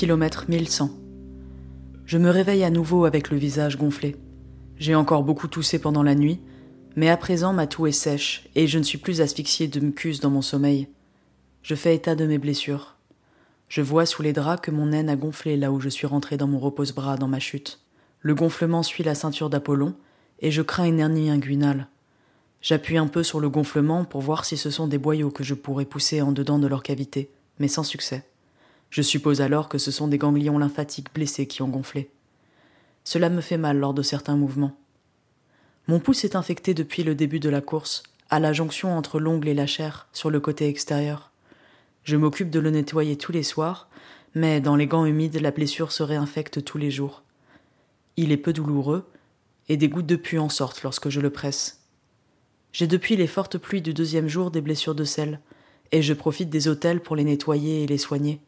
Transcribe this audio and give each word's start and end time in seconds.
Kilomètre 0.00 0.46
1100. 0.48 0.88
Je 2.06 2.16
me 2.16 2.30
réveille 2.30 2.64
à 2.64 2.70
nouveau 2.70 3.04
avec 3.04 3.28
le 3.28 3.36
visage 3.36 3.76
gonflé. 3.76 4.16
J'ai 4.78 4.94
encore 4.94 5.24
beaucoup 5.24 5.46
toussé 5.46 5.78
pendant 5.78 6.02
la 6.02 6.14
nuit, 6.14 6.40
mais 6.96 7.10
à 7.10 7.18
présent 7.18 7.52
ma 7.52 7.66
toux 7.66 7.86
est 7.86 7.92
sèche 7.92 8.48
et 8.54 8.66
je 8.66 8.78
ne 8.78 8.82
suis 8.82 8.96
plus 8.96 9.20
asphyxié 9.20 9.68
de 9.68 9.78
mucus 9.78 10.20
dans 10.20 10.30
mon 10.30 10.40
sommeil. 10.40 10.88
Je 11.62 11.74
fais 11.74 11.94
état 11.94 12.14
de 12.14 12.24
mes 12.24 12.38
blessures. 12.38 12.96
Je 13.68 13.82
vois 13.82 14.06
sous 14.06 14.22
les 14.22 14.32
draps 14.32 14.62
que 14.62 14.70
mon 14.70 14.90
aine 14.90 15.10
a 15.10 15.16
gonflé 15.16 15.58
là 15.58 15.70
où 15.70 15.80
je 15.80 15.90
suis 15.90 16.06
rentré 16.06 16.38
dans 16.38 16.48
mon 16.48 16.60
repose-bras 16.60 17.18
dans 17.18 17.28
ma 17.28 17.38
chute. 17.38 17.78
Le 18.20 18.34
gonflement 18.34 18.82
suit 18.82 19.04
la 19.04 19.14
ceinture 19.14 19.50
d'Apollon 19.50 19.94
et 20.38 20.50
je 20.50 20.62
crains 20.62 20.86
une 20.86 21.00
hernie 21.00 21.28
inguinale. 21.28 21.88
J'appuie 22.62 22.96
un 22.96 23.06
peu 23.06 23.22
sur 23.22 23.38
le 23.38 23.50
gonflement 23.50 24.06
pour 24.06 24.22
voir 24.22 24.46
si 24.46 24.56
ce 24.56 24.70
sont 24.70 24.86
des 24.86 24.96
boyaux 24.96 25.30
que 25.30 25.44
je 25.44 25.52
pourrais 25.52 25.84
pousser 25.84 26.22
en 26.22 26.32
dedans 26.32 26.58
de 26.58 26.68
leur 26.68 26.82
cavité, 26.82 27.30
mais 27.58 27.68
sans 27.68 27.84
succès. 27.84 28.29
Je 28.90 29.02
suppose 29.02 29.40
alors 29.40 29.68
que 29.68 29.78
ce 29.78 29.90
sont 29.90 30.08
des 30.08 30.18
ganglions 30.18 30.58
lymphatiques 30.58 31.14
blessés 31.14 31.46
qui 31.46 31.62
ont 31.62 31.68
gonflé. 31.68 32.10
Cela 33.04 33.30
me 33.30 33.40
fait 33.40 33.56
mal 33.56 33.78
lors 33.78 33.94
de 33.94 34.02
certains 34.02 34.36
mouvements. 34.36 34.76
Mon 35.86 36.00
pouce 36.00 36.24
est 36.24 36.36
infecté 36.36 36.74
depuis 36.74 37.02
le 37.02 37.14
début 37.14 37.40
de 37.40 37.48
la 37.48 37.60
course, 37.60 38.02
à 38.28 38.38
la 38.38 38.52
jonction 38.52 38.96
entre 38.96 39.18
l'ongle 39.18 39.48
et 39.48 39.54
la 39.54 39.66
chair, 39.66 40.08
sur 40.12 40.30
le 40.30 40.40
côté 40.40 40.68
extérieur. 40.68 41.30
Je 42.04 42.16
m'occupe 42.16 42.50
de 42.50 42.60
le 42.60 42.70
nettoyer 42.70 43.16
tous 43.16 43.32
les 43.32 43.42
soirs, 43.42 43.88
mais 44.34 44.60
dans 44.60 44.76
les 44.76 44.86
gants 44.86 45.06
humides, 45.06 45.40
la 45.40 45.50
blessure 45.50 45.92
se 45.92 46.02
réinfecte 46.02 46.64
tous 46.64 46.78
les 46.78 46.90
jours. 46.90 47.22
Il 48.16 48.32
est 48.32 48.36
peu 48.36 48.52
douloureux, 48.52 49.08
et 49.68 49.76
des 49.76 49.88
gouttes 49.88 50.06
de 50.06 50.16
pu 50.16 50.38
en 50.38 50.48
sortent 50.48 50.82
lorsque 50.82 51.08
je 51.08 51.20
le 51.20 51.30
presse. 51.30 51.80
J'ai 52.72 52.86
depuis 52.86 53.16
les 53.16 53.26
fortes 53.26 53.58
pluies 53.58 53.82
du 53.82 53.94
deuxième 53.94 54.28
jour 54.28 54.50
des 54.50 54.60
blessures 54.60 54.94
de 54.94 55.04
sel, 55.04 55.40
et 55.92 56.02
je 56.02 56.14
profite 56.14 56.50
des 56.50 56.68
hôtels 56.68 57.00
pour 57.00 57.16
les 57.16 57.24
nettoyer 57.24 57.82
et 57.82 57.86
les 57.86 57.98
soigner. 57.98 58.40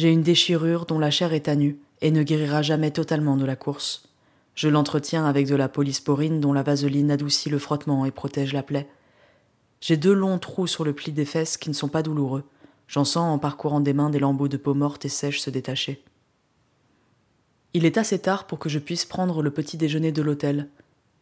J'ai 0.00 0.10
une 0.10 0.22
déchirure 0.22 0.86
dont 0.86 0.98
la 0.98 1.10
chair 1.10 1.34
est 1.34 1.46
à 1.46 1.54
nu 1.54 1.78
et 2.00 2.10
ne 2.10 2.22
guérira 2.22 2.62
jamais 2.62 2.90
totalement 2.90 3.36
de 3.36 3.44
la 3.44 3.54
course. 3.54 4.08
Je 4.54 4.70
l'entretiens 4.70 5.26
avec 5.26 5.46
de 5.46 5.54
la 5.54 5.68
polysporine 5.68 6.40
dont 6.40 6.54
la 6.54 6.62
vaseline 6.62 7.10
adoucit 7.10 7.50
le 7.50 7.58
frottement 7.58 8.06
et 8.06 8.10
protège 8.10 8.54
la 8.54 8.62
plaie. 8.62 8.88
J'ai 9.82 9.98
deux 9.98 10.14
longs 10.14 10.38
trous 10.38 10.66
sur 10.66 10.84
le 10.84 10.94
pli 10.94 11.12
des 11.12 11.26
fesses 11.26 11.58
qui 11.58 11.68
ne 11.68 11.74
sont 11.74 11.88
pas 11.88 12.02
douloureux. 12.02 12.44
J'en 12.88 13.04
sens 13.04 13.30
en 13.30 13.38
parcourant 13.38 13.80
des 13.80 13.92
mains 13.92 14.08
des 14.08 14.20
lambeaux 14.20 14.48
de 14.48 14.56
peau 14.56 14.72
morte 14.72 15.04
et 15.04 15.10
sèche 15.10 15.38
se 15.38 15.50
détacher. 15.50 16.02
Il 17.74 17.84
est 17.84 17.98
assez 17.98 18.20
tard 18.20 18.46
pour 18.46 18.58
que 18.58 18.70
je 18.70 18.78
puisse 18.78 19.04
prendre 19.04 19.42
le 19.42 19.50
petit 19.50 19.76
déjeuner 19.76 20.12
de 20.12 20.22
l'hôtel, 20.22 20.70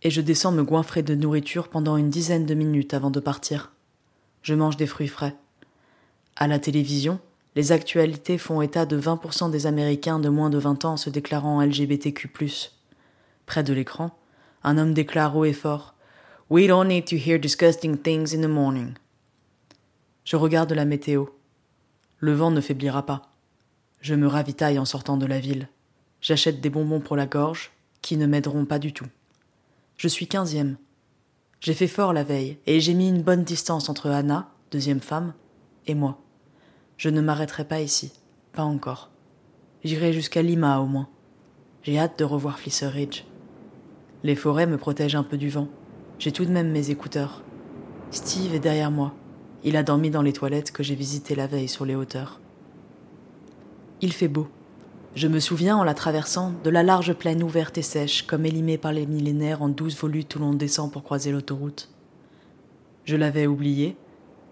et 0.03 0.11
je 0.11 0.21
descends 0.21 0.53
me 0.53 0.63
goinfrer 0.63 1.03
de 1.03 1.17
nourriture 1.17 1.67
pendant 1.67 1.97
une 1.97 2.11
dizaine 2.11 2.47
de 2.47 2.55
minutes 2.55 2.95
avant 2.95 3.11
de 3.11 3.19
partir. 3.19 3.73
Je 4.43 4.55
mange 4.55 4.77
des 4.77 4.87
fruits 4.87 5.09
frais. 5.09 5.35
À 6.37 6.47
la 6.47 6.61
télévision, 6.61 7.19
les 7.59 7.73
actualités 7.73 8.39
font 8.39 8.63
état 8.63 8.87
de 8.87 9.01
20% 9.01 9.51
des 9.51 9.67
Américains 9.67 10.21
de 10.21 10.29
moins 10.29 10.49
de 10.49 10.59
20 10.59 10.85
ans 10.85 10.97
se 10.97 11.11
déclarant 11.11 11.61
LGBTQ. 11.61 12.31
Près 13.47 13.65
de 13.65 13.73
l'écran, 13.73 14.17
un 14.63 14.79
homme 14.79 14.95
déclare 14.95 15.37
haut 15.37 15.45
et 15.45 15.53
fort 15.53 15.97
We 16.51 16.69
don't 16.69 16.87
need 16.87 17.07
to 17.07 17.17
hear 17.17 17.37
disgusting 17.37 17.99
things 17.99 18.33
in 18.33 18.43
the 18.43 18.49
morning. 18.49 18.95
Je 20.23 20.37
regarde 20.37 20.73
la 20.73 20.85
météo. 20.85 21.25
Le 22.19 22.33
vent 22.33 22.53
ne 22.53 22.61
faiblira 22.61 23.05
pas. 23.05 23.33
Je 24.03 24.15
me 24.15 24.29
ravitaille 24.29 24.79
en 24.79 24.85
sortant 24.85 25.17
de 25.17 25.27
la 25.27 25.41
ville. 25.41 25.69
J'achète 26.21 26.61
des 26.61 26.71
bonbons 26.71 27.01
pour 27.01 27.17
la 27.17 27.27
gorge, 27.27 27.73
qui 28.03 28.17
ne 28.17 28.27
m'aideront 28.29 28.67
pas 28.67 28.79
du 28.79 28.93
tout. 28.93 29.09
Je 29.97 30.07
suis 30.07 30.29
quinzième. 30.29 30.77
J'ai 31.59 31.75
fait 31.75 31.89
fort 31.89 32.13
la 32.13 32.23
veille, 32.23 32.59
et 32.67 32.79
j'ai 32.79 32.95
mis 32.95 33.09
une 33.09 33.23
bonne 33.23 33.43
distance 33.43 33.89
entre 33.89 34.11
Anna, 34.11 34.49
deuxième 34.71 35.01
femme, 35.01 35.35
et 35.89 35.97
moi. 35.97 36.21
Je 36.99 37.09
ne 37.09 37.21
m'arrêterai 37.21 37.65
pas 37.65 37.81
ici, 37.81 38.13
pas 38.53 38.65
encore. 38.65 39.11
J'irai 39.85 40.13
jusqu'à 40.13 40.43
Lima 40.43 40.81
au 40.81 40.87
moins. 40.87 41.09
J'ai 41.85 41.97
hâte 41.97 42.19
de 42.19 42.25
revoir 42.25 42.59
Flisser 42.59 42.89
Ridge. 42.89 43.23
Les 44.25 44.35
forêts 44.35 44.67
me 44.67 44.79
protègent 44.79 45.15
un 45.15 45.23
peu 45.23 45.37
du 45.37 45.49
vent. 45.49 45.69
J'ai 46.19 46.33
tout 46.33 46.45
de 46.45 46.51
même 46.51 46.73
mes 46.73 46.91
écouteurs. 46.91 47.45
Steve 48.11 48.53
est 48.53 48.59
derrière 48.59 48.91
moi. 48.91 49.15
Il 49.63 49.77
a 49.77 49.85
dormi 49.85 50.11
dans 50.11 50.23
les 50.23 50.33
toilettes 50.33 50.73
que 50.73 50.83
j'ai 50.83 50.97
visitées 50.97 51.37
la 51.37 51.47
veille 51.47 51.69
sur 51.69 51.85
les 51.85 51.95
hauteurs. 51.95 52.41
Il 54.01 54.13
fait 54.13 54.27
beau. 54.27 54.49
Je 55.15 55.29
me 55.29 55.39
souviens, 55.39 55.77
en 55.77 55.85
la 55.85 55.95
traversant, 55.95 56.53
de 56.65 56.71
la 56.71 56.83
large 56.83 57.13
plaine 57.13 57.45
ouverte 57.45 57.79
et 57.79 57.83
sèche, 57.83 58.27
comme 58.27 58.45
élimée 58.45 58.77
par 58.77 58.93
les 58.93 59.07
millénaires 59.07 59.63
en 59.63 59.69
douze 59.69 59.97
volutes 59.97 60.35
où 60.35 60.41
l'on 60.41 60.53
descend 60.53 60.91
pour 60.91 61.05
croiser 61.05 61.31
l'autoroute. 61.31 61.91
Je 63.05 63.15
l'avais 63.15 63.47
oubliée, 63.47 63.97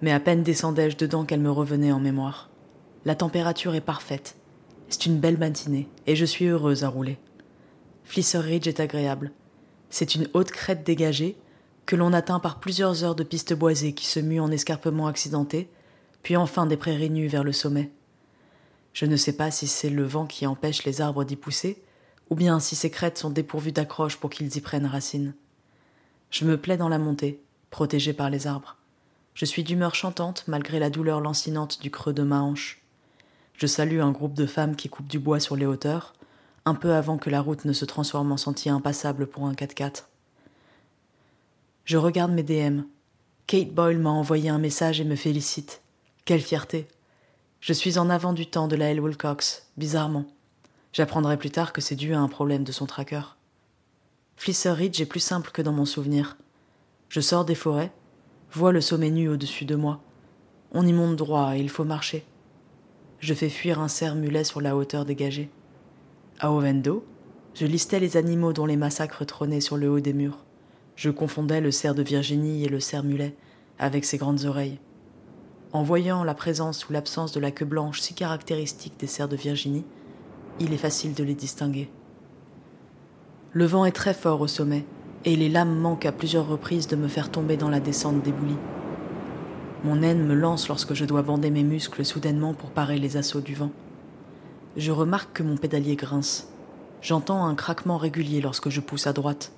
mais 0.02 0.12
à 0.12 0.20
peine 0.20 0.42
descendais-je 0.42 0.96
dedans 0.96 1.24
qu'elle 1.24 1.40
me 1.40 1.50
revenait 1.50 1.92
en 1.92 2.00
mémoire. 2.00 2.50
La 3.04 3.14
température 3.14 3.74
est 3.74 3.80
parfaite. 3.80 4.36
C'est 4.88 5.06
une 5.06 5.18
belle 5.18 5.38
matinée, 5.38 5.88
et 6.06 6.16
je 6.16 6.24
suis 6.24 6.46
heureuse 6.46 6.84
à 6.84 6.88
rouler. 6.88 7.18
Flisser 8.04 8.38
Ridge 8.38 8.68
est 8.68 8.80
agréable. 8.80 9.32
C'est 9.90 10.14
une 10.14 10.28
haute 10.34 10.50
crête 10.50 10.84
dégagée, 10.84 11.36
que 11.86 11.96
l'on 11.96 12.12
atteint 12.12 12.40
par 12.40 12.58
plusieurs 12.58 13.04
heures 13.04 13.14
de 13.14 13.22
pistes 13.22 13.54
boisées 13.54 13.92
qui 13.92 14.06
se 14.06 14.20
muent 14.20 14.40
en 14.40 14.50
escarpements 14.50 15.06
accidentés, 15.06 15.70
puis 16.22 16.36
enfin 16.36 16.66
des 16.66 16.76
prairies 16.76 17.10
nues 17.10 17.28
vers 17.28 17.44
le 17.44 17.52
sommet. 17.52 17.92
Je 18.92 19.06
ne 19.06 19.16
sais 19.16 19.34
pas 19.34 19.50
si 19.50 19.66
c'est 19.66 19.90
le 19.90 20.04
vent 20.04 20.26
qui 20.26 20.46
empêche 20.46 20.84
les 20.84 21.00
arbres 21.00 21.24
d'y 21.24 21.36
pousser, 21.36 21.82
ou 22.30 22.34
bien 22.34 22.58
si 22.58 22.74
ces 22.74 22.90
crêtes 22.90 23.18
sont 23.18 23.30
dépourvues 23.30 23.72
d'accroches 23.72 24.16
pour 24.16 24.30
qu'ils 24.30 24.56
y 24.56 24.60
prennent 24.60 24.86
racine. 24.86 25.34
Je 26.30 26.44
me 26.44 26.60
plais 26.60 26.76
dans 26.76 26.88
la 26.88 26.98
montée, 26.98 27.42
protégée 27.70 28.12
par 28.12 28.30
les 28.30 28.46
arbres. 28.46 28.76
Je 29.36 29.44
suis 29.44 29.64
d'humeur 29.64 29.94
chantante 29.94 30.44
malgré 30.46 30.78
la 30.78 30.88
douleur 30.88 31.20
lancinante 31.20 31.82
du 31.82 31.90
creux 31.90 32.14
de 32.14 32.22
ma 32.22 32.40
hanche. 32.40 32.80
Je 33.52 33.66
salue 33.66 34.00
un 34.00 34.10
groupe 34.10 34.32
de 34.32 34.46
femmes 34.46 34.74
qui 34.74 34.88
coupent 34.88 35.08
du 35.08 35.18
bois 35.18 35.40
sur 35.40 35.56
les 35.56 35.66
hauteurs, 35.66 36.14
un 36.64 36.74
peu 36.74 36.94
avant 36.94 37.18
que 37.18 37.28
la 37.28 37.42
route 37.42 37.66
ne 37.66 37.74
se 37.74 37.84
transforme 37.84 38.32
en 38.32 38.38
sentier 38.38 38.70
impassable 38.70 39.26
pour 39.26 39.44
un 39.44 39.52
4x4. 39.52 40.04
Je 41.84 41.98
regarde 41.98 42.32
mes 42.32 42.42
DM. 42.42 42.84
Kate 43.46 43.74
Boyle 43.74 43.98
m'a 43.98 44.08
envoyé 44.08 44.48
un 44.48 44.58
message 44.58 45.02
et 45.02 45.04
me 45.04 45.16
félicite. 45.16 45.82
Quelle 46.24 46.40
fierté! 46.40 46.88
Je 47.60 47.74
suis 47.74 47.98
en 47.98 48.08
avant 48.08 48.32
du 48.32 48.46
temps 48.46 48.68
de 48.68 48.76
la 48.76 48.90
L. 48.90 49.00
Wilcox, 49.00 49.66
bizarrement. 49.76 50.24
J'apprendrai 50.94 51.36
plus 51.36 51.50
tard 51.50 51.74
que 51.74 51.82
c'est 51.82 51.94
dû 51.94 52.14
à 52.14 52.20
un 52.20 52.28
problème 52.28 52.64
de 52.64 52.72
son 52.72 52.86
tracker. 52.86 53.36
Flisser 54.38 54.70
Ridge 54.70 54.98
est 55.02 55.06
plus 55.06 55.20
simple 55.20 55.50
que 55.50 55.60
dans 55.60 55.72
mon 55.72 55.84
souvenir. 55.84 56.38
Je 57.10 57.20
sors 57.20 57.44
des 57.44 57.54
forêts, 57.54 57.92
vois 58.52 58.72
le 58.72 58.80
sommet 58.80 59.10
nu 59.10 59.28
au-dessus 59.28 59.64
de 59.64 59.74
moi. 59.74 60.00
On 60.72 60.86
y 60.86 60.92
monte 60.92 61.16
droit 61.16 61.56
et 61.56 61.60
il 61.60 61.70
faut 61.70 61.84
marcher. 61.84 62.24
Je 63.18 63.34
fais 63.34 63.48
fuir 63.48 63.80
un 63.80 63.88
cerf 63.88 64.14
mulet 64.14 64.44
sur 64.44 64.60
la 64.60 64.76
hauteur 64.76 65.04
dégagée. 65.04 65.50
À 66.38 66.52
Ovendo, 66.52 67.04
je 67.54 67.66
listais 67.66 68.00
les 68.00 68.16
animaux 68.16 68.52
dont 68.52 68.66
les 68.66 68.76
massacres 68.76 69.24
trônaient 69.24 69.60
sur 69.60 69.76
le 69.76 69.88
haut 69.88 70.00
des 70.00 70.12
murs. 70.12 70.44
Je 70.94 71.10
confondais 71.10 71.60
le 71.60 71.70
cerf 71.70 71.94
de 71.94 72.02
Virginie 72.02 72.64
et 72.64 72.68
le 72.68 72.80
cerf 72.80 73.02
mulet, 73.02 73.34
avec 73.78 74.04
ses 74.04 74.18
grandes 74.18 74.44
oreilles. 74.44 74.78
En 75.72 75.82
voyant 75.82 76.24
la 76.24 76.34
présence 76.34 76.88
ou 76.88 76.92
l'absence 76.92 77.32
de 77.32 77.40
la 77.40 77.50
queue 77.50 77.64
blanche 77.64 78.00
si 78.00 78.14
caractéristique 78.14 78.98
des 78.98 79.06
cerfs 79.06 79.28
de 79.28 79.36
Virginie, 79.36 79.84
il 80.60 80.72
est 80.72 80.78
facile 80.78 81.14
de 81.14 81.24
les 81.24 81.34
distinguer. 81.34 81.90
Le 83.52 83.64
vent 83.64 83.84
est 83.84 83.92
très 83.92 84.14
fort 84.14 84.40
au 84.40 84.46
sommet, 84.46 84.84
et 85.26 85.34
les 85.34 85.48
lames 85.48 85.76
manquent 85.76 86.06
à 86.06 86.12
plusieurs 86.12 86.46
reprises 86.46 86.86
de 86.86 86.96
me 86.96 87.08
faire 87.08 87.30
tomber 87.30 87.56
dans 87.56 87.68
la 87.68 87.80
descente 87.80 88.22
d'éboulis. 88.22 88.56
Mon 89.84 90.00
haine 90.02 90.24
me 90.24 90.34
lance 90.34 90.68
lorsque 90.68 90.94
je 90.94 91.04
dois 91.04 91.22
bander 91.22 91.50
mes 91.50 91.64
muscles 91.64 92.04
soudainement 92.04 92.54
pour 92.54 92.70
parer 92.70 92.98
les 92.98 93.16
assauts 93.16 93.40
du 93.40 93.54
vent. 93.54 93.72
Je 94.76 94.92
remarque 94.92 95.32
que 95.32 95.42
mon 95.42 95.56
pédalier 95.56 95.96
grince. 95.96 96.48
J'entends 97.02 97.44
un 97.44 97.56
craquement 97.56 97.98
régulier 97.98 98.40
lorsque 98.40 98.70
je 98.70 98.80
pousse 98.80 99.08
à 99.08 99.12
droite. 99.12 99.52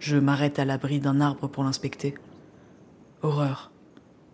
Je 0.00 0.16
m'arrête 0.16 0.58
à 0.58 0.64
l'abri 0.64 0.98
d'un 0.98 1.20
arbre 1.20 1.46
pour 1.46 1.62
l'inspecter. 1.62 2.14
Horreur. 3.22 3.70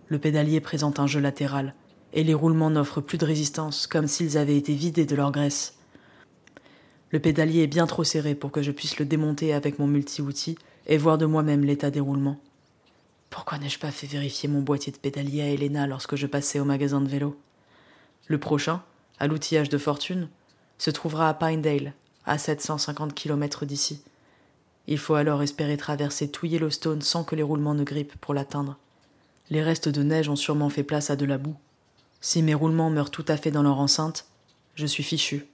Le 0.09 0.19
pédalier 0.19 0.61
présente 0.61 1.01
un 1.01 1.07
jeu 1.07 1.21
latéral, 1.21 1.75
et 2.13 2.25
les 2.25 2.35
roulements 2.35 2.71
n'offrent 2.71 3.01
plus 3.03 3.19
de 3.19 3.27
résistance, 3.27 3.87
comme 3.87 4.07
s'ils 4.07 4.39
avaient 4.39 4.57
été 4.57 4.75
vidés 4.75 5.07
de 5.07 5.17
leur 5.17 5.33
graisse. 5.33 5.76
Le 7.17 7.23
pédalier 7.23 7.63
est 7.63 7.67
bien 7.67 7.87
trop 7.87 8.05
serré 8.05 8.35
pour 8.35 8.53
que 8.53 8.61
je 8.61 8.71
puisse 8.71 8.99
le 8.99 9.07
démonter 9.07 9.55
avec 9.55 9.79
mon 9.79 9.87
multi-outil 9.87 10.59
et 10.87 10.99
voir 10.99 11.17
de 11.17 11.25
moi-même 11.25 11.65
l'état 11.65 11.91
des 11.91 11.99
roulements. 11.99 12.39
Pourquoi 13.31 13.57
n'ai-je 13.57 13.79
pas 13.79 13.91
fait 13.91 14.07
vérifier 14.07 14.51
mon 14.51 14.61
boîtier 14.61 14.93
de 14.93 14.99
pédalier 14.99 15.41
à 15.41 15.49
Elena 15.49 15.87
lorsque 15.87 16.17
je 16.17 16.27
passais 16.27 16.61
au 16.61 16.67
magasin 16.67 17.01
de 17.01 17.09
vélo? 17.09 17.35
Le 18.27 18.37
prochain, 18.37 18.83
à 19.19 19.29
l'outillage 19.29 19.71
de 19.71 19.79
fortune, 19.79 20.29
se 20.77 20.91
trouvera 20.91 21.31
à 21.31 21.33
Pinedale, 21.33 21.95
à 22.27 22.37
750 22.37 23.15
km 23.15 23.65
d'ici. 23.65 24.03
Il 24.87 24.99
faut 24.99 25.15
alors 25.15 25.43
espérer 25.43 25.79
traverser 25.79 26.31
tout 26.31 26.45
Yellowstone 26.45 27.01
sans 27.01 27.25
que 27.25 27.35
les 27.35 27.43
roulements 27.43 27.73
ne 27.73 27.83
grippent 27.83 28.19
pour 28.21 28.35
l'atteindre. 28.35 28.77
Les 29.49 29.63
restes 29.63 29.89
de 29.89 30.03
neige 30.03 30.29
ont 30.29 30.37
sûrement 30.37 30.69
fait 30.69 30.85
place 30.85 31.09
à 31.09 31.17
de 31.17 31.25
la 31.25 31.39
boue. 31.39 31.57
Si 32.21 32.43
mes 32.43 32.53
roulements 32.53 32.91
meurent 32.91 33.11
tout 33.11 33.25
à 33.27 33.39
fait 33.39 33.51
dans 33.51 33.63
leur 33.63 33.81
enceinte, 33.81 34.27
je 34.75 34.85
suis 34.85 35.03
fichu. 35.03 35.47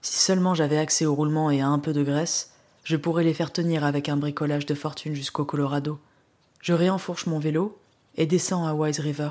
Si 0.00 0.18
seulement 0.18 0.54
j'avais 0.54 0.78
accès 0.78 1.06
aux 1.06 1.14
roulements 1.14 1.50
et 1.50 1.60
à 1.60 1.68
un 1.68 1.78
peu 1.78 1.92
de 1.92 2.02
graisse, 2.02 2.52
je 2.84 2.96
pourrais 2.96 3.24
les 3.24 3.34
faire 3.34 3.52
tenir 3.52 3.84
avec 3.84 4.08
un 4.08 4.16
bricolage 4.16 4.66
de 4.66 4.74
fortune 4.74 5.14
jusqu'au 5.14 5.44
Colorado. 5.44 5.98
Je 6.60 6.72
réenfourche 6.72 7.26
mon 7.26 7.38
vélo 7.38 7.78
et 8.16 8.26
descends 8.26 8.66
à 8.66 8.74
Wise 8.74 9.00
River. 9.00 9.30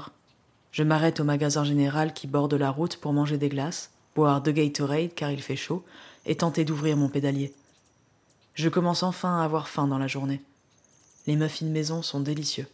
Je 0.72 0.84
m'arrête 0.84 1.20
au 1.20 1.24
magasin 1.24 1.64
général 1.64 2.14
qui 2.14 2.28
borde 2.28 2.54
la 2.54 2.70
route 2.70 2.98
pour 2.98 3.14
manger 3.14 3.38
des 3.38 3.50
glaces, 3.50 3.92
boire 4.16 4.42
de 4.42 4.52
Gatorade 4.52 5.14
car 5.16 5.32
il 5.32 5.42
fait 5.42 5.56
chaud, 5.56 5.84
et 6.26 6.36
tenter 6.36 6.66
d'ouvrir 6.66 6.98
mon 6.98 7.10
pédalier. 7.10 7.54
Je 8.54 8.70
commence 8.70 9.04
enfin 9.04 9.40
à 9.40 9.44
avoir 9.44 9.68
faim 9.68 9.88
dans 9.88 9.98
la 9.98 10.08
journée. 10.08 10.42
Les 11.26 11.36
muffins 11.36 11.66
maison 11.66 12.02
sont 12.02 12.20
délicieux. 12.20 12.68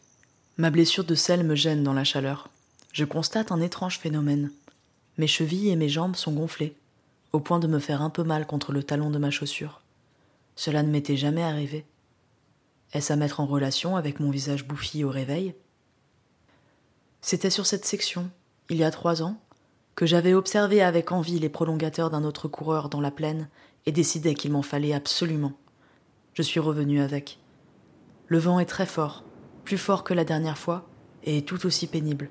Ma 0.57 0.69
blessure 0.69 1.03
de 1.03 1.15
sel 1.15 1.43
me 1.43 1.55
gêne 1.55 1.83
dans 1.83 1.93
la 1.93 2.03
chaleur. 2.03 2.49
Je 2.91 3.05
constate 3.05 3.51
un 3.51 3.61
étrange 3.61 3.99
phénomène. 3.99 4.51
Mes 5.17 5.27
chevilles 5.27 5.69
et 5.69 5.75
mes 5.75 5.89
jambes 5.89 6.15
sont 6.15 6.31
gonflées, 6.31 6.75
au 7.33 7.39
point 7.39 7.59
de 7.59 7.67
me 7.67 7.79
faire 7.79 8.01
un 8.01 8.09
peu 8.09 8.23
mal 8.23 8.47
contre 8.47 8.71
le 8.71 8.83
talon 8.83 9.09
de 9.09 9.17
ma 9.17 9.31
chaussure. 9.31 9.81
Cela 10.55 10.83
ne 10.83 10.89
m'était 10.89 11.17
jamais 11.17 11.43
arrivé. 11.43 11.85
Est-ce 12.93 13.11
à 13.11 13.15
mettre 13.15 13.39
en 13.39 13.45
relation 13.45 13.95
avec 13.95 14.19
mon 14.19 14.29
visage 14.29 14.65
bouffi 14.65 15.03
au 15.03 15.09
réveil? 15.09 15.55
C'était 17.21 17.49
sur 17.49 17.65
cette 17.65 17.85
section, 17.85 18.29
il 18.69 18.77
y 18.77 18.83
a 18.83 18.91
trois 18.91 19.23
ans, 19.23 19.37
que 19.95 20.05
j'avais 20.05 20.33
observé 20.33 20.81
avec 20.81 21.11
envie 21.11 21.39
les 21.39 21.49
prolongateurs 21.49 22.09
d'un 22.09 22.23
autre 22.23 22.47
coureur 22.47 22.89
dans 22.89 23.01
la 23.01 23.11
plaine 23.11 23.49
et 23.85 23.91
décidé 23.91 24.35
qu'il 24.35 24.51
m'en 24.51 24.61
fallait 24.61 24.93
absolument 24.93 25.53
je 26.33 26.41
suis 26.41 26.59
revenu 26.59 26.99
avec. 26.99 27.39
Le 28.27 28.39
vent 28.39 28.59
est 28.59 28.65
très 28.65 28.85
fort, 28.85 29.23
plus 29.63 29.77
fort 29.77 30.03
que 30.03 30.13
la 30.13 30.25
dernière 30.25 30.57
fois, 30.57 30.87
et 31.23 31.43
tout 31.43 31.65
aussi 31.65 31.87
pénible. 31.87 32.29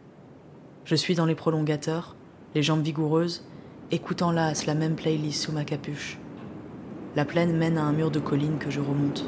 Je 0.85 0.97
suis 0.97 1.15
dans 1.15 1.27
les 1.27 1.35
prolongateurs, 1.35 2.17
les 2.55 2.63
jambes 2.63 2.83
vigoureuses, 2.83 3.47
écoutant 3.93 4.33
là 4.33 4.53
la 4.67 4.75
même 4.75 4.97
playlist 4.97 5.43
sous 5.43 5.53
ma 5.53 5.65
capuche. 5.65 6.19
La 7.15 7.27
plaine 7.27 7.55
mène 7.55 7.77
à 7.77 7.83
un 7.83 7.93
mur 7.93 8.11
de 8.11 8.21
collines 8.21 8.59
que 8.59 8.71
je 8.71 8.81
remonte. 8.81 9.27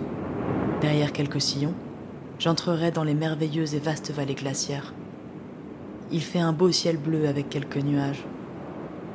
Derrière 0.81 1.13
quelques 1.13 1.43
sillons, 1.43 1.75
j'entrerai 2.39 2.91
dans 2.91 3.05
les 3.05 3.13
merveilleuses 3.13 3.75
et 3.75 3.79
vastes 3.79 4.11
vallées 4.11 4.35
glaciaires. 4.35 4.95
Il 6.11 6.23
fait 6.23 6.39
un 6.39 6.55
beau 6.55 6.73
ciel 6.73 6.97
bleu 6.97 7.29
avec 7.29 7.51
quelques 7.51 7.77
nuages. 7.77 8.25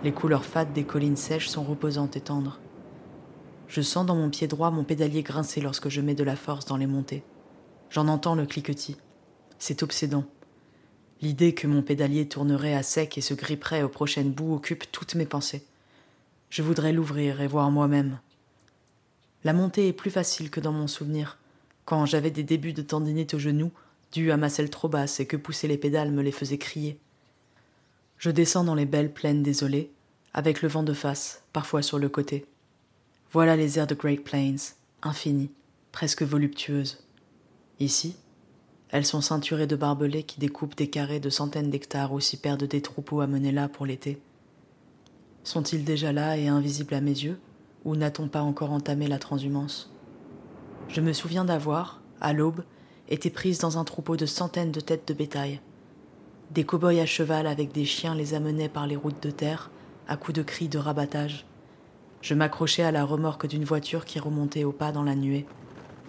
Les 0.04 0.12
couleurs 0.12 0.46
fades 0.46 0.72
des 0.72 0.84
collines 0.84 1.18
sèches 1.18 1.50
sont 1.50 1.64
reposantes 1.64 2.16
et 2.16 2.22
tendres. 2.22 2.60
Je 3.68 3.82
sens 3.82 4.06
dans 4.06 4.16
mon 4.16 4.30
pied 4.30 4.48
droit 4.48 4.70
mon 4.70 4.84
pédalier 4.84 5.24
grincer 5.24 5.62
lorsque 5.62 5.90
je 5.90 6.02
mets 6.02 6.16
de 6.16 6.24
la 6.24 6.36
force 6.36 6.66
dans 6.66 6.78
les 6.78 6.88
montées. 6.88 7.24
J'en 7.90 8.08
entends 8.08 8.36
le 8.36 8.46
cliquetis. 8.46 8.98
C'est 9.58 9.82
obsédant. 9.82 10.26
L'idée 11.22 11.54
que 11.54 11.68
mon 11.68 11.82
pédalier 11.82 12.28
tournerait 12.28 12.74
à 12.74 12.84
sec 12.84 13.18
et 13.18 13.22
se 13.22 13.34
gripperait 13.34 13.84
aux 13.84 13.90
prochaines 13.90 14.32
boues 14.32 14.56
occupe 14.56 14.90
toutes 14.92 15.16
mes 15.16 15.26
pensées. 15.26 15.66
Je 16.50 16.62
voudrais 16.62 16.94
l'ouvrir 16.94 17.42
et 17.42 17.48
voir 17.48 17.70
moi-même. 17.72 18.20
La 19.44 19.54
montée 19.54 19.88
est 19.88 19.94
plus 19.94 20.12
facile 20.12 20.50
que 20.50 20.60
dans 20.60 20.72
mon 20.72 20.88
souvenir, 20.88 21.38
quand 21.86 22.06
j'avais 22.06 22.32
des 22.32 22.44
débuts 22.44 22.74
de 22.74 22.82
tendinite 22.82 23.34
au 23.34 23.40
genou, 23.40 23.72
dus 24.12 24.32
à 24.32 24.38
ma 24.38 24.50
selle 24.50 24.70
trop 24.70 24.88
basse 24.88 25.20
et 25.20 25.26
que 25.26 25.38
pousser 25.38 25.68
les 25.68 25.78
pédales 25.78 26.12
me 26.12 26.22
les 26.22 26.32
faisait 26.32 26.58
crier. 26.58 26.98
Je 28.18 28.30
descends 28.30 28.64
dans 28.64 28.76
les 28.76 28.86
belles 28.86 29.14
plaines 29.14 29.44
désolées, 29.44 29.92
avec 30.34 30.62
le 30.62 30.68
vent 30.68 30.84
de 30.84 30.94
face, 30.94 31.44
parfois 31.54 31.82
sur 31.82 32.00
le 32.00 32.10
côté. 32.10 32.46
Voilà 33.32 33.56
les 33.56 33.78
airs 33.78 33.88
de 33.88 33.96
Great 33.96 34.24
Plains, 34.24 34.56
infinies, 35.02 35.52
presque 35.92 36.24
voluptueuses. 36.24 37.04
Ici, 37.80 38.16
elles 38.90 39.06
sont 39.06 39.22
ceinturées 39.22 39.68
de 39.68 39.76
barbelés 39.76 40.24
qui 40.24 40.40
découpent 40.40 40.76
des 40.76 40.90
carrés 40.90 41.20
de 41.20 41.30
centaines 41.30 41.70
d'hectares 41.70 42.12
où 42.12 42.20
s'y 42.20 42.38
perdent 42.38 42.64
des 42.64 42.82
troupeaux 42.82 43.22
amenés 43.22 43.52
là 43.52 43.70
pour 43.70 43.86
l'été. 43.86 44.20
Sont-ils 45.44 45.84
déjà 45.84 46.12
là 46.12 46.38
et 46.38 46.48
invisibles 46.48 46.96
à 46.96 47.02
mes 47.02 47.12
yeux, 47.12 47.40
ou 47.86 47.96
n'a-t-on 47.96 48.28
pas 48.28 48.42
encore 48.42 48.72
entamé 48.72 49.08
la 49.08 49.20
transhumance? 49.20 49.94
Je 50.88 51.02
me 51.02 51.14
souviens 51.14 51.46
d'avoir, 51.46 52.02
à 52.20 52.34
l'aube, 52.34 52.64
été 53.10 53.30
prise 53.30 53.60
dans 53.60 53.78
un 53.78 53.84
troupeau 53.84 54.18
de 54.18 54.26
centaines 54.26 54.72
de 54.72 54.80
têtes 54.80 55.08
de 55.08 55.14
bétail. 55.14 55.62
Des 56.52 56.64
cow-boys 56.64 57.00
à 57.00 57.06
cheval 57.06 57.46
avec 57.46 57.72
des 57.72 57.86
chiens 57.86 58.16
les 58.16 58.34
amenaient 58.34 58.70
par 58.70 58.88
les 58.88 58.96
routes 58.96 59.22
de 59.22 59.32
terre, 59.32 59.70
à 60.08 60.18
coups 60.18 60.36
de 60.38 60.44
cris 60.44 60.68
de 60.68 60.80
rabattage. 60.80 61.46
Je 62.22 62.34
m'accrochais 62.34 62.84
à 62.84 62.92
la 62.92 63.06
remorque 63.06 63.48
d'une 63.48 63.64
voiture 63.64 64.04
qui 64.04 64.20
remontait 64.20 64.64
au 64.64 64.72
pas 64.72 64.92
dans 64.92 65.04
la 65.04 65.16
nuée. 65.16 65.46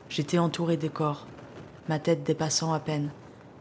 J'étais 0.08 0.38
entouré 0.38 0.78
des 0.78 0.88
corps, 0.88 1.26
ma 1.88 1.98
tête 1.98 2.24
dépassant 2.24 2.72
à 2.72 2.80
peine, 2.80 3.10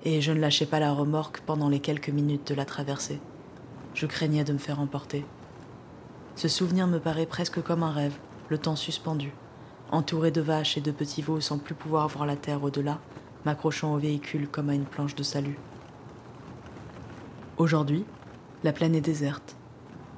et 0.04 0.22
je 0.22 0.32
ne 0.32 0.40
lâchais 0.40 0.66
pas 0.66 0.80
la 0.80 0.94
remorque 0.94 1.42
pendant 1.42 1.70
les 1.70 1.80
quelques 1.80 2.10
minutes 2.10 2.48
de 2.48 2.56
la 2.56 2.66
traversée. 2.66 3.20
Je 3.94 4.06
craignais 4.06 4.44
de 4.44 4.54
me 4.54 4.58
faire 4.58 4.80
emporter. 4.80 5.26
Ce 6.36 6.48
souvenir 6.48 6.88
me 6.88 7.00
paraît 7.00 7.26
presque 7.26 7.62
comme 7.62 7.84
un 7.84 7.92
rêve, 7.92 8.18
le 8.50 8.58
temps 8.58 8.76
suspendu, 8.76 9.34
entouré 9.92 10.32
de 10.32 10.42
vaches 10.42 10.78
et 10.78 10.82
de 10.82 10.92
petits 10.92 11.22
veaux 11.22 11.42
sans 11.42 11.58
plus 11.58 11.76
pouvoir 11.76 12.08
voir 12.08 12.26
la 12.26 12.36
terre 12.36 12.64
au-delà, 12.64 13.00
m'accrochant 13.46 13.94
au 13.94 13.98
véhicule 13.98 14.48
comme 14.48 14.70
à 14.70 14.76
une 14.76 14.86
planche 14.86 15.16
de 15.16 15.24
salut. 15.24 15.58
Aujourd'hui, 17.58 18.06
la 18.64 18.72
plaine 18.72 18.96
est 18.96 19.02
déserte. 19.02 19.56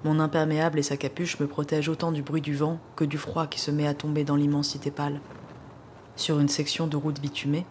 Mon 0.04 0.20
imperméable 0.20 0.80
et 0.80 0.84
sa 0.84 0.98
capuche 0.98 1.40
me 1.40 1.48
protègent 1.48 1.90
autant 1.90 2.12
du 2.12 2.22
bruit 2.22 2.42
du 2.42 2.56
vent 2.56 2.80
que 2.96 3.06
du 3.06 3.18
froid 3.18 3.48
qui 3.48 3.60
se 3.60 3.72
met 3.72 3.88
à 3.88 3.94
tomber 3.94 4.24
dans 4.24 4.36
l'immensité 4.36 4.92
pâle. 4.92 5.22
Sur 6.16 6.40
une 6.40 6.50
section 6.50 6.88
de 6.88 6.98
route 6.98 7.22
bitumée, 7.22 7.66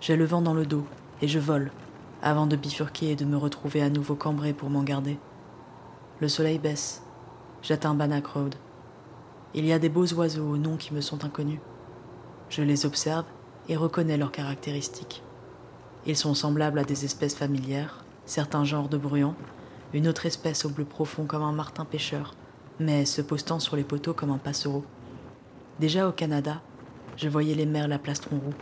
j'ai 0.00 0.16
le 0.16 0.24
vent 0.24 0.42
dans 0.42 0.54
le 0.54 0.64
dos 0.64 0.84
et 1.22 1.28
je 1.28 1.38
vole, 1.38 1.72
avant 2.22 2.46
de 2.46 2.56
bifurquer 2.56 3.10
et 3.10 3.16
de 3.16 3.24
me 3.24 3.36
retrouver 3.36 3.82
à 3.82 3.90
nouveau 3.90 4.14
cambré 4.14 4.52
pour 4.52 4.70
m'en 4.70 4.82
garder. 4.82 5.18
Le 6.20 6.28
soleil 6.28 6.58
baisse. 6.58 7.02
J'atteins 7.62 7.94
Bannock 7.94 8.26
Road. 8.26 8.54
Il 9.54 9.66
y 9.66 9.72
a 9.72 9.78
des 9.78 9.88
beaux 9.88 10.06
oiseaux 10.14 10.48
aux 10.48 10.56
noms 10.56 10.76
qui 10.76 10.94
me 10.94 11.00
sont 11.00 11.24
inconnus. 11.24 11.60
Je 12.48 12.62
les 12.62 12.86
observe 12.86 13.24
et 13.68 13.76
reconnais 13.76 14.16
leurs 14.16 14.32
caractéristiques. 14.32 15.22
Ils 16.06 16.16
sont 16.16 16.34
semblables 16.34 16.78
à 16.78 16.84
des 16.84 17.04
espèces 17.04 17.34
familières, 17.34 18.04
certains 18.24 18.64
genres 18.64 18.88
de 18.88 18.98
bruants, 18.98 19.34
une 19.92 20.06
autre 20.06 20.26
espèce 20.26 20.64
au 20.64 20.70
bleu 20.70 20.84
profond 20.84 21.24
comme 21.24 21.42
un 21.42 21.52
martin 21.52 21.84
pêcheur, 21.84 22.34
mais 22.78 23.04
se 23.04 23.20
postant 23.20 23.58
sur 23.58 23.74
les 23.74 23.84
poteaux 23.84 24.14
comme 24.14 24.30
un 24.30 24.38
passereau. 24.38 24.84
Déjà 25.80 26.08
au 26.08 26.12
Canada, 26.12 26.60
je 27.16 27.28
voyais 27.28 27.54
les 27.54 27.66
merles 27.66 27.92
à 27.92 27.98
plastron 27.98 28.38
roux. 28.38 28.54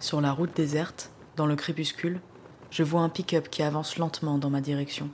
Sur 0.00 0.20
la 0.20 0.30
route 0.30 0.54
déserte, 0.54 1.10
dans 1.34 1.46
le 1.46 1.56
crépuscule, 1.56 2.20
je 2.70 2.84
vois 2.84 3.00
un 3.00 3.08
pick-up 3.08 3.48
qui 3.50 3.64
avance 3.64 3.98
lentement 3.98 4.38
dans 4.38 4.48
ma 4.48 4.60
direction. 4.60 5.10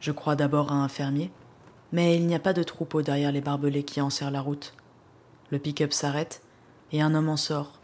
Je 0.00 0.10
crois 0.10 0.36
d'abord 0.36 0.72
à 0.72 0.76
un 0.76 0.88
fermier, 0.88 1.30
mais 1.92 2.16
il 2.16 2.26
n'y 2.26 2.34
a 2.34 2.40
pas 2.40 2.54
de 2.54 2.62
troupeau 2.62 3.02
derrière 3.02 3.30
les 3.30 3.42
barbelés 3.42 3.82
qui 3.82 4.00
enserrent 4.00 4.30
la 4.30 4.40
route. 4.40 4.72
Le 5.50 5.58
pick-up 5.58 5.92
s'arrête 5.92 6.42
et 6.92 7.02
un 7.02 7.14
homme 7.14 7.28
en 7.28 7.36
sort, 7.36 7.78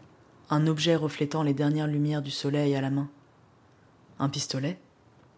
un 0.49 0.65
objet 0.65 0.95
reflétant 0.95 1.43
les 1.43 1.53
dernières 1.53 1.87
lumières 1.87 2.23
du 2.23 2.31
soleil 2.31 2.75
à 2.75 2.81
la 2.81 2.89
main. 2.89 3.09
Un 4.17 4.29
pistolet 4.29 4.79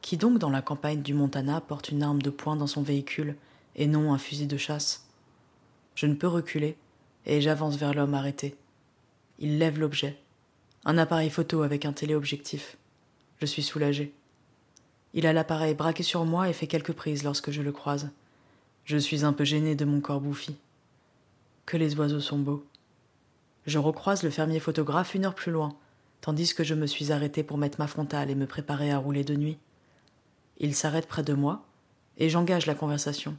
qui 0.02 0.16
donc 0.16 0.38
dans 0.38 0.50
la 0.50 0.62
campagne 0.62 1.02
du 1.02 1.14
Montana 1.14 1.60
porte 1.60 1.90
une 1.90 2.04
arme 2.04 2.22
de 2.22 2.30
poing 2.30 2.56
dans 2.56 2.68
son 2.68 2.84
véhicule 2.84 3.36
et 3.76 3.86
non 3.86 4.14
un 4.14 4.18
fusil 4.18 4.48
de 4.48 4.56
chasse 4.56 5.10
Je 5.94 6.06
ne 6.06 6.14
peux 6.14 6.28
reculer 6.28 6.78
et 7.26 7.42
j'avance 7.42 7.76
vers 7.76 7.94
l'homme 7.94 8.14
arrêté. 8.14 8.56
Il 9.40 9.58
lève 9.58 9.78
l'objet. 9.78 10.18
Un 10.86 10.98
appareil 10.98 11.30
photo 11.30 11.64
avec 11.64 11.84
un 11.86 11.92
téléobjectif. 11.92 12.78
Je 13.42 13.46
suis 13.46 13.64
soulagé. 13.64 14.14
Il 15.14 15.28
a 15.28 15.34
l'appareil 15.34 15.74
braqué 15.74 16.04
sur 16.04 16.24
moi 16.24 16.48
et 16.48 16.54
fait 16.54 16.68
quelques 16.68 16.94
prises 16.94 17.24
lorsque 17.24 17.52
je 17.52 17.62
le 17.62 17.74
croise. 17.74 18.10
Je 18.86 18.98
suis 18.98 19.26
un 19.26 19.34
peu 19.34 19.44
gêné 19.44 19.76
de 19.76 19.84
mon 19.84 20.00
corps 20.00 20.22
bouffi. 20.22 20.56
Que 21.66 21.76
les 21.76 21.96
oiseaux 21.96 22.22
sont 22.22 22.40
beaux. 22.40 22.66
Je 23.66 23.78
recroise 23.78 24.24
le 24.24 24.30
fermier 24.30 24.60
photographe 24.60 25.16
une 25.16 25.26
heure 25.26 25.36
plus 25.36 25.52
loin, 25.52 25.76
tandis 26.22 26.54
que 26.54 26.64
je 26.64 26.76
me 26.76 26.88
suis 26.88 27.12
arrêté 27.12 27.44
pour 27.44 27.58
mettre 27.58 27.80
ma 27.80 27.88
frontale 27.88 28.30
et 28.30 28.36
me 28.36 28.48
préparer 28.48 28.90
à 28.92 28.98
rouler 28.98 29.26
de 29.26 29.36
nuit. 29.36 29.58
Il 30.60 30.74
s'arrête 30.76 31.08
près 31.08 31.24
de 31.24 31.34
moi, 31.34 31.66
et 32.18 32.30
j'engage 32.30 32.66
la 32.66 32.76
conversation. 32.76 33.36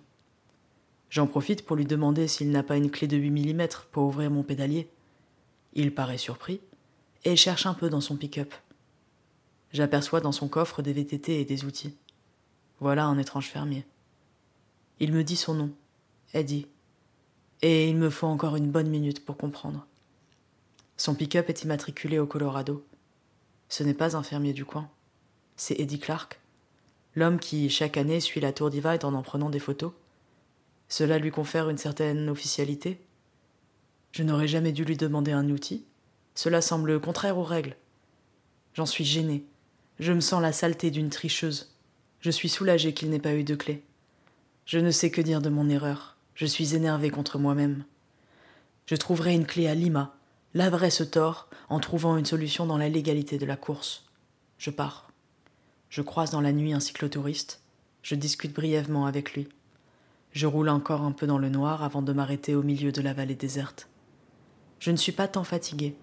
J'en 1.09 1.27
profite 1.27 1.65
pour 1.65 1.77
lui 1.77 1.87
demander 1.87 2.29
s'il 2.29 2.51
n'a 2.51 2.63
pas 2.63 2.77
une 2.77 2.91
clé 2.91 3.09
de 3.09 3.17
8 3.17 3.31
mm 3.31 3.69
pour 3.91 4.05
ouvrir 4.05 4.31
mon 4.31 4.43
pédalier. 4.43 4.89
Il 5.75 5.93
paraît 5.95 6.19
surpris, 6.19 6.61
et 7.25 7.37
cherche 7.37 7.67
un 7.67 7.75
peu 7.75 7.91
dans 7.91 8.01
son 8.01 8.17
pick-up. 8.17 8.55
J'aperçois 9.73 10.21
dans 10.21 10.33
son 10.33 10.49
coffre 10.49 10.83
des 10.83 10.93
VTT 10.93 11.41
et 11.41 11.45
des 11.45 11.65
outils. 11.65 11.95
Voilà 12.81 13.05
un 13.05 13.19
étrange 13.19 13.49
fermier. 13.49 13.87
Il 14.99 15.13
me 15.13 15.23
dit 15.23 15.37
son 15.37 15.55
nom, 15.55 15.71
Eddie, 16.35 16.67
et 17.63 17.89
il 17.89 17.97
me 17.97 18.11
faut 18.11 18.27
encore 18.27 18.57
une 18.57 18.71
bonne 18.71 18.89
minute 18.89 19.25
pour 19.25 19.37
comprendre. 19.37 19.87
Son 20.97 21.15
pick-up 21.15 21.49
est 21.49 21.63
immatriculé 21.63 22.19
au 22.19 22.27
Colorado. 22.27 22.85
Ce 23.69 23.83
n'est 23.83 23.95
pas 23.95 24.17
un 24.17 24.23
fermier 24.23 24.53
du 24.53 24.65
coin, 24.65 24.91
c'est 25.57 25.79
Eddie 25.79 25.99
Clark, 25.99 26.41
l'homme 27.15 27.39
qui, 27.39 27.71
chaque 27.71 27.97
année, 27.97 28.21
suit 28.21 28.41
la 28.41 28.53
tour 28.53 28.71
Divide 28.71 29.05
en 29.05 29.15
en 29.15 29.23
prenant 29.23 29.51
des 29.51 29.59
photos. 29.59 29.93
Cela 30.89 31.19
lui 31.19 31.31
confère 31.31 31.69
une 31.69 31.79
certaine 31.79 32.29
officialité. 32.29 33.01
Je 34.13 34.23
n'aurais 34.23 34.49
jamais 34.49 34.73
dû 34.73 34.85
lui 34.85 34.97
demander 34.97 35.33
un 35.33 35.49
outil. 35.51 35.85
Cela 36.35 36.61
semble 36.61 37.01
contraire 37.01 37.39
aux 37.39 37.45
règles. 37.45 37.77
J'en 38.75 38.87
suis 38.87 39.05
gêné. 39.05 39.45
Je 39.99 40.13
me 40.13 40.21
sens 40.21 40.41
la 40.41 40.53
saleté 40.53 40.91
d'une 40.91 41.11
tricheuse. 41.11 41.75
Je 42.21 42.31
suis 42.31 42.49
soulagé 42.49 42.95
qu'il 42.95 43.11
n'ait 43.11 43.19
pas 43.19 43.35
eu 43.35 43.45
de 43.45 43.55
clé. 43.55 43.83
Je 44.65 44.79
ne 44.79 44.91
sais 44.91 45.11
que 45.11 45.21
dire 45.21 45.41
de 45.41 45.49
mon 45.49 45.69
erreur. 45.69 46.17
Je 46.35 46.47
suis 46.47 46.75
énervé 46.75 47.11
contre 47.11 47.39
moi-même. 47.39 47.85
Je 48.87 48.95
trouverai 48.97 49.35
une 49.35 49.47
clé 49.47 49.69
à 49.69 49.75
Lima, 49.75 50.15
laverai 50.55 50.91
ce 50.91 51.05
tort 51.05 51.49
en 51.69 51.81
trouvant 51.81 52.17
une 52.17 52.25
solution 52.25 52.67
dans 52.67 52.79
la 52.79 52.89
légalité 52.89 53.39
de 53.39 53.47
la 53.47 53.57
course. 53.57 54.07
Je 54.59 54.71
pars. 54.71 55.11
Je 55.91 56.03
croise 56.03 56.31
dans 56.31 56.41
la 56.41 56.53
nuit 56.53 56.73
un 56.73 56.81
cyclotouriste. 56.81 57.61
Je 58.03 58.15
discute 58.15 58.55
brièvement 58.55 59.07
avec 59.07 59.35
lui. 59.35 59.49
Je 60.33 60.47
roule 60.47 60.69
encore 60.69 61.03
un 61.03 61.13
peu 61.13 61.27
dans 61.27 61.39
le 61.39 61.49
noir 61.49 61.83
avant 61.83 62.03
de 62.03 62.13
m'arrêter 62.13 62.55
au 62.55 62.63
milieu 62.63 62.93
de 62.93 63.03
la 63.03 63.13
vallée 63.13 63.35
déserte. 63.35 63.89
Je 64.79 64.91
ne 64.91 64.97
suis 64.97 65.13
pas 65.13 65.29
tant 65.29 65.45
fatigué, 65.45 65.97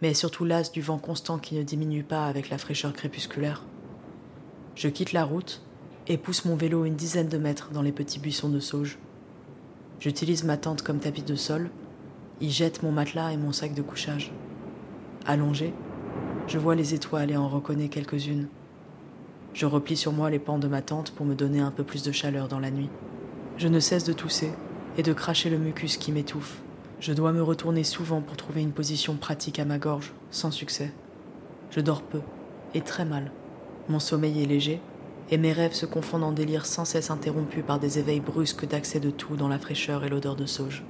mais 0.00 0.14
surtout 0.14 0.44
las 0.44 0.70
du 0.70 0.80
vent 0.80 0.98
constant 0.98 1.38
qui 1.38 1.54
ne 1.54 1.62
diminue 1.62 2.04
pas 2.04 2.26
avec 2.26 2.50
la 2.50 2.58
fraîcheur 2.58 2.92
crépusculaire. 2.92 3.64
Je 4.74 4.88
quitte 4.88 5.12
la 5.12 5.24
route 5.24 5.62
et 6.06 6.16
pousse 6.16 6.44
mon 6.44 6.56
vélo 6.56 6.84
une 6.84 6.94
dizaine 6.94 7.28
de 7.28 7.38
mètres 7.38 7.70
dans 7.72 7.82
les 7.82 7.92
petits 7.92 8.20
buissons 8.20 8.48
de 8.48 8.60
sauge. 8.60 8.98
J'utilise 10.00 10.44
ma 10.44 10.56
tente 10.56 10.82
comme 10.82 11.00
tapis 11.00 11.22
de 11.22 11.34
sol, 11.34 11.70
y 12.40 12.50
jette 12.50 12.82
mon 12.82 12.92
matelas 12.92 13.32
et 13.32 13.36
mon 13.36 13.52
sac 13.52 13.74
de 13.74 13.82
couchage. 13.82 14.32
Allongé, 15.26 15.74
je 16.46 16.58
vois 16.58 16.76
les 16.76 16.94
étoiles 16.94 17.30
et 17.30 17.36
en 17.36 17.48
reconnais 17.48 17.88
quelques-unes. 17.88 18.48
Je 19.52 19.66
replie 19.66 19.96
sur 19.96 20.12
moi 20.12 20.30
les 20.30 20.38
pans 20.38 20.58
de 20.58 20.68
ma 20.68 20.82
tente 20.82 21.10
pour 21.10 21.26
me 21.26 21.34
donner 21.34 21.60
un 21.60 21.72
peu 21.72 21.82
plus 21.82 22.04
de 22.04 22.12
chaleur 22.12 22.46
dans 22.46 22.60
la 22.60 22.70
nuit. 22.70 22.90
Je 23.56 23.66
ne 23.66 23.80
cesse 23.80 24.04
de 24.04 24.12
tousser 24.12 24.52
et 24.96 25.02
de 25.02 25.12
cracher 25.12 25.50
le 25.50 25.58
mucus 25.58 25.96
qui 25.96 26.12
m'étouffe. 26.12 26.62
Je 27.00 27.12
dois 27.12 27.32
me 27.32 27.42
retourner 27.42 27.84
souvent 27.84 28.20
pour 28.20 28.36
trouver 28.36 28.60
une 28.60 28.72
position 28.72 29.14
pratique 29.14 29.60
à 29.60 29.64
ma 29.64 29.78
gorge, 29.78 30.12
sans 30.32 30.50
succès. 30.50 30.92
Je 31.70 31.80
dors 31.80 32.02
peu, 32.02 32.20
et 32.74 32.80
très 32.80 33.04
mal. 33.04 33.30
Mon 33.88 34.00
sommeil 34.00 34.42
est 34.42 34.46
léger, 34.46 34.80
et 35.30 35.38
mes 35.38 35.52
rêves 35.52 35.74
se 35.74 35.86
confondent 35.86 36.24
en 36.24 36.32
délires 36.32 36.66
sans 36.66 36.84
cesse 36.84 37.10
interrompus 37.10 37.64
par 37.64 37.78
des 37.78 38.00
éveils 38.00 38.20
brusques 38.20 38.66
d'accès 38.66 38.98
de 38.98 39.10
tout 39.10 39.36
dans 39.36 39.48
la 39.48 39.60
fraîcheur 39.60 40.04
et 40.04 40.08
l'odeur 40.08 40.34
de 40.34 40.46
sauge. 40.46 40.82